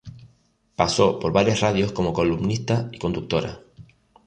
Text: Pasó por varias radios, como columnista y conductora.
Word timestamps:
Pasó 0.75 1.19
por 1.19 1.31
varias 1.31 1.59
radios, 1.59 1.91
como 1.91 2.11
columnista 2.11 2.89
y 2.91 2.97
conductora. 2.97 3.59